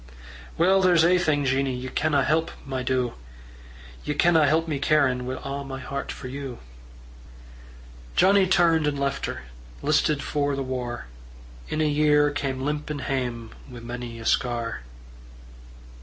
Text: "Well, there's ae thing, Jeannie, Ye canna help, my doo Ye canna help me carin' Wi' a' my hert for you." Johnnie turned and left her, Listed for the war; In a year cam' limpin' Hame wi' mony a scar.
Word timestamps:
"Well, 0.57 0.81
there's 0.81 1.03
ae 1.05 1.19
thing, 1.19 1.45
Jeannie, 1.45 1.75
Ye 1.75 1.87
canna 1.89 2.23
help, 2.23 2.49
my 2.65 2.81
doo 2.81 3.13
Ye 4.03 4.15
canna 4.15 4.47
help 4.47 4.67
me 4.67 4.79
carin' 4.79 5.27
Wi' 5.27 5.35
a' 5.43 5.63
my 5.63 5.77
hert 5.77 6.11
for 6.11 6.27
you." 6.27 6.57
Johnnie 8.15 8.47
turned 8.47 8.87
and 8.87 8.97
left 8.99 9.27
her, 9.27 9.43
Listed 9.83 10.23
for 10.23 10.55
the 10.55 10.63
war; 10.63 11.05
In 11.69 11.81
a 11.81 11.87
year 11.87 12.31
cam' 12.31 12.65
limpin' 12.65 12.97
Hame 13.05 13.51
wi' 13.69 13.79
mony 13.81 14.17
a 14.17 14.25
scar. 14.25 14.81